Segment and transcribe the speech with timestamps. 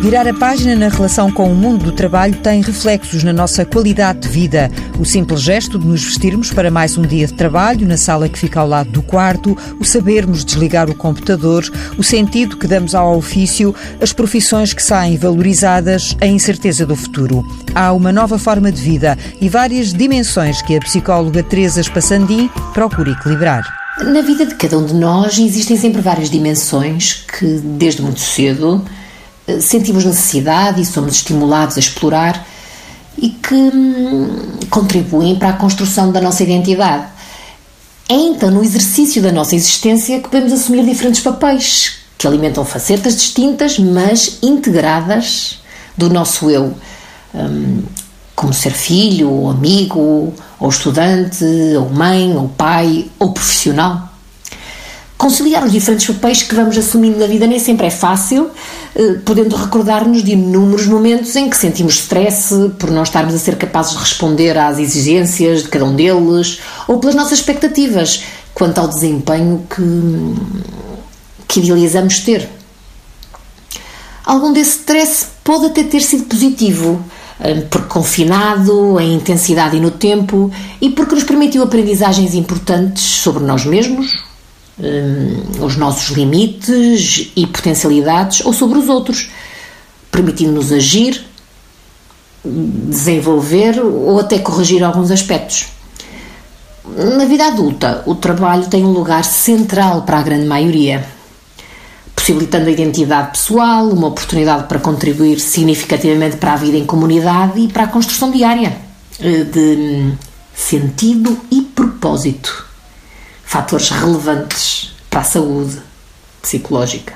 [0.00, 4.20] Virar a página na relação com o mundo do trabalho tem reflexos na nossa qualidade
[4.20, 4.70] de vida.
[4.98, 8.38] O simples gesto de nos vestirmos para mais um dia de trabalho na sala que
[8.38, 13.14] fica ao lado do quarto, o sabermos desligar o computador, o sentido que damos ao
[13.14, 17.46] ofício, as profissões que saem valorizadas, a incerteza do futuro.
[17.74, 23.10] Há uma nova forma de vida e várias dimensões que a psicóloga Teresa Spassandim procura
[23.10, 23.62] equilibrar.
[24.02, 28.82] Na vida de cada um de nós existem sempre várias dimensões que, desde muito cedo,
[29.60, 32.46] sentimos necessidade e somos estimulados a explorar
[33.16, 37.06] e que hum, contribuem para a construção da nossa identidade.
[38.08, 43.16] É então no exercício da nossa existência que podemos assumir diferentes papéis que alimentam facetas
[43.16, 45.58] distintas, mas integradas
[45.96, 46.74] do nosso eu,
[47.34, 47.82] hum,
[48.36, 51.44] como ser filho, ou amigo, ou estudante,
[51.78, 54.09] ou mãe, ou pai, ou profissional.
[55.20, 58.48] Conciliar os diferentes papéis que vamos assumindo na vida nem sempre é fácil,
[58.94, 63.56] eh, podendo recordar-nos de inúmeros momentos em que sentimos stress por não estarmos a ser
[63.56, 68.22] capazes de responder às exigências de cada um deles ou pelas nossas expectativas
[68.54, 69.84] quanto ao desempenho que,
[71.46, 72.48] que idealizamos ter.
[74.24, 76.98] Algum desse stress pode até ter sido positivo,
[77.40, 83.44] eh, porque confinado em intensidade e no tempo e porque nos permitiu aprendizagens importantes sobre
[83.44, 84.29] nós mesmos,
[84.80, 89.30] um, os nossos limites e potencialidades ou sobre os outros,
[90.10, 91.24] permitindo-nos agir,
[92.44, 95.66] desenvolver ou até corrigir alguns aspectos.
[96.96, 101.06] Na vida adulta, o trabalho tem um lugar central para a grande maioria,
[102.16, 107.68] possibilitando a identidade pessoal, uma oportunidade para contribuir significativamente para a vida em comunidade e
[107.68, 108.76] para a construção diária
[109.20, 110.12] eh, de
[110.54, 112.69] sentido e propósito
[113.50, 115.76] fatores relevantes para a saúde
[116.40, 117.14] psicológica,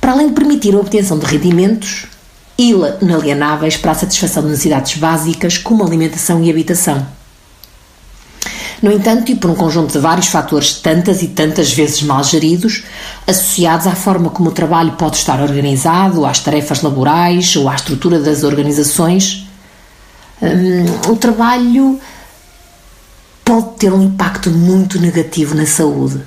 [0.00, 2.06] para além de permitir a obtenção de rendimentos
[2.58, 7.06] inalienáveis para a satisfação de necessidades básicas como alimentação e habitação.
[8.82, 12.82] No entanto, e por um conjunto de vários fatores, tantas e tantas vezes mal geridos,
[13.24, 18.18] associados à forma como o trabalho pode estar organizado, às tarefas laborais ou à estrutura
[18.18, 19.46] das organizações,
[20.42, 22.00] hum, o trabalho
[23.84, 26.18] ter um impacto muito negativo na saúde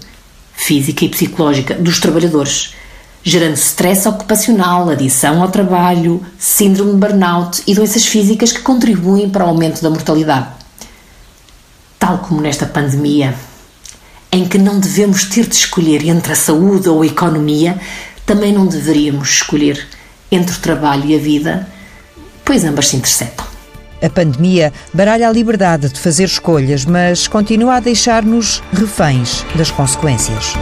[0.53, 2.75] física e psicológica dos trabalhadores,
[3.23, 9.43] gerando stress ocupacional, adição ao trabalho, síndrome de burnout e doenças físicas que contribuem para
[9.43, 10.49] o aumento da mortalidade.
[11.97, 13.33] Tal como nesta pandemia,
[14.31, 17.81] em que não devemos ter de escolher entre a saúde ou a economia,
[18.23, 19.83] também não deveríamos escolher
[20.31, 21.67] entre o trabalho e a vida,
[22.45, 23.56] pois ambas se interceptam.
[24.01, 30.53] A pandemia baralha a liberdade de fazer escolhas, mas continua a deixar-nos reféns das consequências.